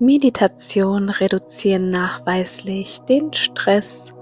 Meditation 0.00 1.08
reduzieren 1.10 1.90
nachweislich 1.90 3.00
den 3.00 3.32
Stress 3.32 4.14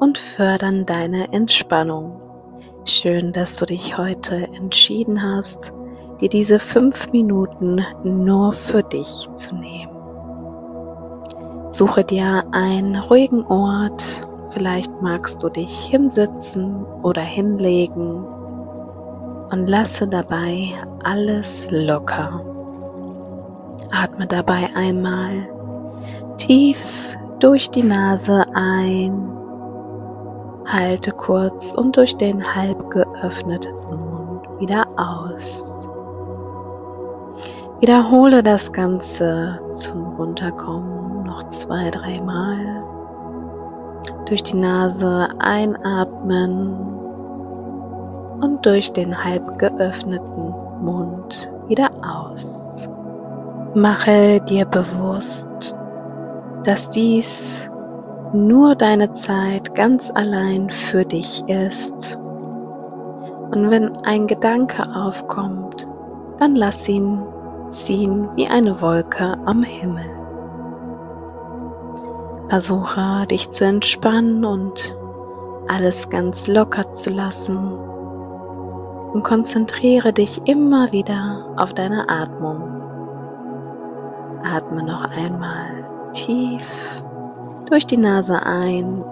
und 0.00 0.18
fördern 0.18 0.84
deine 0.84 1.32
Entspannung. 1.32 2.20
Schön, 2.84 3.32
dass 3.32 3.56
du 3.56 3.66
dich 3.66 3.96
heute 3.96 4.48
entschieden 4.56 5.22
hast, 5.22 5.72
dir 6.20 6.28
diese 6.28 6.58
fünf 6.58 7.12
Minuten 7.12 7.80
nur 8.02 8.52
für 8.52 8.82
dich 8.82 9.28
zu 9.34 9.54
nehmen. 9.54 9.96
Suche 11.70 12.02
dir 12.02 12.46
einen 12.50 12.96
ruhigen 12.96 13.44
Ort, 13.46 14.26
vielleicht 14.50 15.00
magst 15.00 15.44
du 15.44 15.48
dich 15.48 15.84
hinsetzen 15.84 16.84
oder 17.04 17.22
hinlegen 17.22 18.24
und 19.52 19.68
lasse 19.68 20.08
dabei 20.08 20.70
alles 21.04 21.68
locker. 21.70 22.49
Atme 23.90 24.26
dabei 24.26 24.68
einmal 24.74 25.48
tief 26.36 27.16
durch 27.38 27.70
die 27.70 27.82
Nase 27.82 28.44
ein, 28.54 29.30
halte 30.66 31.12
kurz 31.12 31.72
und 31.72 31.96
durch 31.96 32.16
den 32.16 32.54
halb 32.54 32.90
geöffneten 32.90 33.74
Mund 33.88 34.60
wieder 34.60 34.86
aus. 34.96 35.88
Wiederhole 37.80 38.42
das 38.42 38.72
Ganze 38.72 39.60
zum 39.72 40.08
Runterkommen 40.16 41.24
noch 41.24 41.44
zwei, 41.44 41.90
dreimal. 41.90 42.84
Durch 44.26 44.42
die 44.42 44.56
Nase 44.56 45.28
einatmen 45.38 46.76
und 48.40 48.64
durch 48.66 48.92
den 48.92 49.24
halb 49.24 49.58
geöffneten 49.58 50.54
Mund 50.80 51.50
wieder 51.68 51.90
aus. 52.02 52.79
Mache 53.74 54.40
dir 54.40 54.64
bewusst, 54.64 55.76
dass 56.64 56.90
dies 56.90 57.70
nur 58.32 58.74
deine 58.74 59.12
Zeit 59.12 59.76
ganz 59.76 60.10
allein 60.12 60.70
für 60.70 61.04
dich 61.04 61.44
ist. 61.46 62.18
Und 63.52 63.70
wenn 63.70 63.96
ein 63.98 64.26
Gedanke 64.26 64.82
aufkommt, 64.92 65.86
dann 66.38 66.56
lass 66.56 66.88
ihn 66.88 67.22
ziehen 67.68 68.28
wie 68.34 68.48
eine 68.48 68.82
Wolke 68.82 69.38
am 69.46 69.62
Himmel. 69.62 70.04
Versuche 72.48 73.24
dich 73.30 73.50
zu 73.50 73.64
entspannen 73.64 74.44
und 74.44 74.98
alles 75.68 76.08
ganz 76.08 76.48
locker 76.48 76.92
zu 76.92 77.10
lassen 77.10 77.56
und 79.12 79.22
konzentriere 79.22 80.12
dich 80.12 80.42
immer 80.46 80.90
wieder 80.90 81.54
auf 81.56 81.72
deine 81.72 82.08
Atmung. 82.08 82.79
Atme 84.44 84.82
noch 84.82 85.10
einmal 85.10 85.84
tief 86.12 87.02
durch 87.70 87.86
die 87.86 87.96
Nase 87.96 88.42
ein 88.42 89.02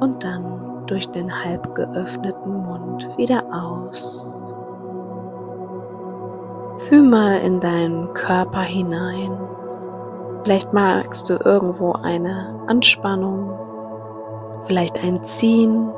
und 0.00 0.24
dann 0.24 0.84
durch 0.86 1.10
den 1.10 1.44
halb 1.44 1.74
geöffneten 1.74 2.62
Mund 2.62 3.08
wieder 3.16 3.44
aus. 3.52 4.42
Fühl 6.78 7.02
mal 7.02 7.38
in 7.38 7.60
deinen 7.60 8.12
Körper 8.12 8.60
hinein. 8.60 9.36
Vielleicht 10.44 10.72
magst 10.72 11.28
du 11.28 11.34
irgendwo 11.44 11.92
eine 11.92 12.60
Anspannung, 12.66 13.58
vielleicht 14.64 15.02
ein 15.02 15.24
Ziehen, 15.24 15.90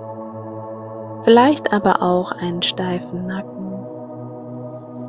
vielleicht 1.23 1.73
aber 1.73 2.01
auch 2.03 2.33
einen 2.33 2.63
steifen 2.63 3.27
Nacken. 3.27 3.85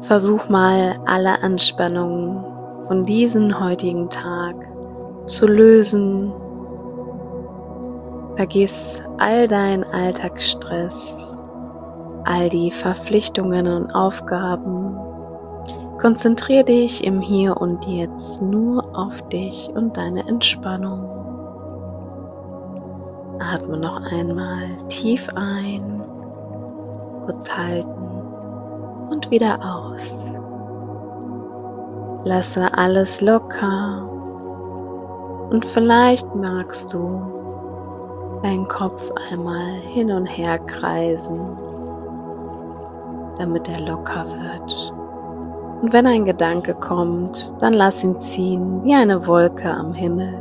Versuch 0.01 0.49
mal 0.49 0.99
alle 1.05 1.41
Anspannungen 1.41 2.43
von 2.89 3.05
diesem 3.05 3.59
heutigen 3.59 4.09
Tag 4.09 4.55
zu 5.27 5.45
lösen. 5.45 6.33
Vergiss 8.35 8.99
all 9.19 9.47
dein 9.47 9.83
Alltagsstress, 9.83 11.37
all 12.23 12.49
die 12.49 12.71
Verpflichtungen 12.71 13.67
und 13.67 13.93
Aufgaben. 13.93 14.97
Konzentriere 16.01 16.63
dich 16.63 17.03
im 17.03 17.21
Hier 17.21 17.57
und 17.57 17.85
Jetzt 17.85 18.41
nur 18.41 18.97
auf 18.97 19.21
dich 19.29 19.69
und 19.75 19.95
deine 19.95 20.27
Entspannung. 20.27 21.07
Atme 23.39 23.77
noch 23.77 24.01
einmal 24.01 24.65
tief 24.87 25.29
ein, 25.35 26.03
kurz 27.27 27.55
halten 27.55 28.23
und 29.11 29.29
wieder 29.29 29.59
aus. 29.61 30.38
Lasse 32.25 32.73
alles 32.77 33.21
locker 33.21 34.09
und 35.49 35.65
vielleicht 35.65 36.35
magst 36.35 36.93
du 36.93 38.39
deinen 38.43 38.67
Kopf 38.67 39.11
einmal 39.31 39.73
hin 39.93 40.11
und 40.11 40.25
her 40.25 40.59
kreisen, 40.59 41.39
damit 43.37 43.67
er 43.69 43.79
locker 43.79 44.25
wird. 44.25 44.93
Und 45.81 45.93
wenn 45.93 46.05
ein 46.07 46.25
Gedanke 46.25 46.73
kommt, 46.73 47.53
dann 47.61 47.73
lass 47.73 48.03
ihn 48.03 48.19
ziehen 48.19 48.83
wie 48.83 48.93
eine 48.93 49.25
Wolke 49.25 49.71
am 49.71 49.93
Himmel. 49.93 50.35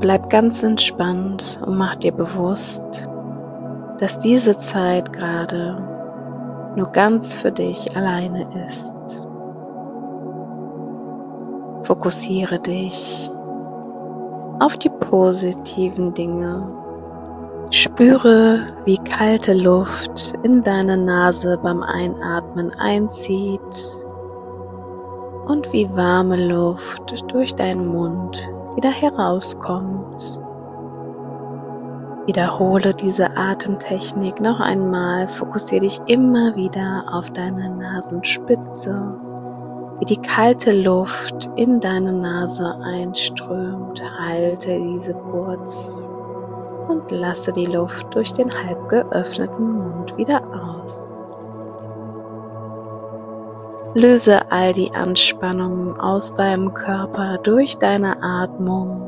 Bleib 0.00 0.30
ganz 0.30 0.62
entspannt 0.62 1.60
und 1.64 1.76
mach 1.76 1.94
dir 1.96 2.12
bewusst, 2.12 3.08
dass 3.98 4.18
diese 4.18 4.58
Zeit 4.58 5.12
gerade 5.12 5.78
nur 6.76 6.90
ganz 6.90 7.38
für 7.38 7.52
dich 7.52 7.96
alleine 7.96 8.46
ist. 8.66 9.25
Fokussiere 11.86 12.58
dich 12.58 13.30
auf 14.58 14.76
die 14.76 14.88
positiven 14.88 16.12
Dinge. 16.14 16.68
Spüre, 17.70 18.58
wie 18.84 18.96
kalte 18.98 19.54
Luft 19.54 20.34
in 20.42 20.64
deine 20.64 20.96
Nase 20.96 21.60
beim 21.62 21.84
Einatmen 21.84 22.72
einzieht 22.72 23.60
und 25.46 25.72
wie 25.72 25.88
warme 25.94 26.48
Luft 26.48 27.22
durch 27.32 27.54
deinen 27.54 27.86
Mund 27.86 28.36
wieder 28.74 28.90
herauskommt. 28.90 30.40
Wiederhole 32.26 32.94
diese 32.94 33.36
Atemtechnik 33.36 34.40
noch 34.40 34.58
einmal. 34.58 35.28
Fokussiere 35.28 35.82
dich 35.82 36.00
immer 36.06 36.56
wieder 36.56 37.04
auf 37.12 37.30
deine 37.30 37.70
Nasenspitze 37.70 39.20
wie 39.98 40.04
die 40.04 40.20
kalte 40.20 40.72
Luft 40.72 41.48
in 41.56 41.80
deine 41.80 42.12
Nase 42.12 42.76
einströmt. 42.82 44.02
Halte 44.20 44.78
diese 44.78 45.14
kurz 45.14 46.08
und 46.88 47.10
lasse 47.10 47.52
die 47.52 47.66
Luft 47.66 48.14
durch 48.14 48.32
den 48.32 48.50
halb 48.52 48.88
geöffneten 48.88 49.78
Mund 49.78 50.16
wieder 50.16 50.42
aus. 50.52 51.34
Löse 53.94 54.52
all 54.52 54.74
die 54.74 54.92
Anspannungen 54.92 55.98
aus 55.98 56.34
deinem 56.34 56.74
Körper 56.74 57.38
durch 57.38 57.78
deine 57.78 58.22
Atmung 58.22 59.02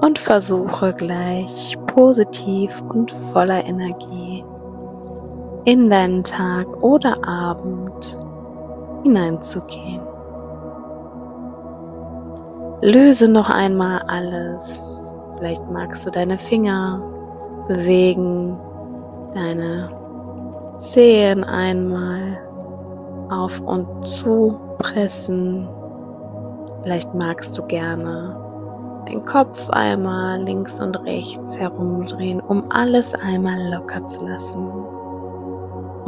und 0.00 0.20
versuche 0.20 0.94
gleich 0.94 1.76
positiv 1.86 2.80
und 2.88 3.10
voller 3.10 3.64
Energie 3.64 4.44
in 5.64 5.90
deinen 5.90 6.22
Tag 6.22 6.68
oder 6.82 7.26
Abend 7.26 8.16
hineinzugehen. 9.02 10.00
Löse 12.82 13.28
noch 13.28 13.50
einmal 13.50 14.02
alles. 14.06 15.12
Vielleicht 15.36 15.68
magst 15.70 16.06
du 16.06 16.10
deine 16.10 16.38
Finger 16.38 17.02
bewegen, 17.66 18.58
deine 19.34 19.90
Zehen 20.78 21.42
einmal 21.42 22.38
auf 23.30 23.60
und 23.60 24.06
zu 24.06 24.60
pressen. 24.78 25.68
Vielleicht 26.82 27.14
magst 27.14 27.58
du 27.58 27.66
gerne 27.66 28.36
den 29.08 29.24
Kopf 29.24 29.68
einmal 29.70 30.40
links 30.42 30.80
und 30.80 30.94
rechts 31.04 31.58
herumdrehen, 31.58 32.40
um 32.40 32.70
alles 32.70 33.14
einmal 33.14 33.72
locker 33.72 34.04
zu 34.04 34.26
lassen. 34.26 34.87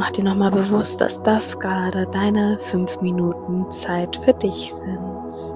Mach 0.01 0.09
dir 0.09 0.23
nochmal 0.23 0.49
bewusst, 0.49 0.99
dass 0.99 1.21
das 1.21 1.59
gerade 1.59 2.07
deine 2.07 2.57
fünf 2.57 3.01
Minuten 3.01 3.69
Zeit 3.69 4.15
für 4.15 4.33
dich 4.33 4.73
sind. 4.73 5.55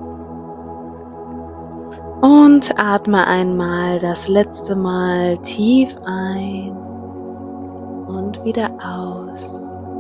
Und 2.22 2.80
atme 2.80 3.26
einmal 3.26 3.98
das 3.98 4.28
letzte 4.28 4.76
Mal 4.76 5.40
tief 5.40 5.98
ein 6.06 6.78
und 8.06 8.46
wieder 8.46 8.70
aus. 8.84 9.96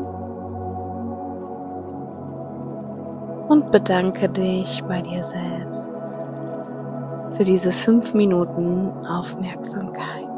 Und 3.49 3.71
bedanke 3.71 4.27
dich 4.27 4.83
bei 4.87 5.01
dir 5.01 5.23
selbst 5.23 6.15
für 7.31 7.43
diese 7.43 7.71
fünf 7.71 8.13
Minuten 8.13 8.91
Aufmerksamkeit. 9.07 10.34